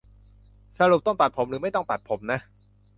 [0.77, 2.39] สรุปต้องตัดผมหรือไม่ต้องตัดผมนะ